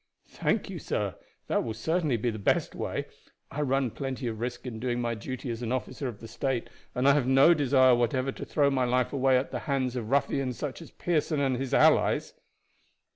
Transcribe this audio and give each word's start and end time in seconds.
"Thank 0.29 0.67
you, 0.67 0.79
sir. 0.79 1.13
That 1.45 1.63
will 1.63 1.75
certainly 1.75 2.17
be 2.17 2.31
the 2.31 2.39
best 2.39 2.73
way. 2.73 3.05
I 3.51 3.61
run 3.61 3.91
plenty 3.91 4.25
of 4.25 4.39
risk 4.39 4.65
in 4.65 4.79
doing 4.79 4.99
my 4.99 5.13
duty 5.13 5.51
as 5.51 5.61
an 5.61 5.71
officer 5.71 6.07
of 6.07 6.21
the 6.21 6.27
state, 6.27 6.71
and 6.95 7.07
I 7.07 7.13
have 7.13 7.27
no 7.27 7.53
desire 7.53 7.93
whatever 7.93 8.31
to 8.31 8.43
throw 8.43 8.71
my 8.71 8.85
life 8.85 9.13
away 9.13 9.37
at 9.37 9.51
the 9.51 9.59
hands 9.69 9.95
of 9.95 10.09
ruffians 10.09 10.57
such 10.57 10.81
as 10.81 10.89
Pearson 10.89 11.39
and 11.39 11.55
his 11.57 11.71
allies." 11.71 12.33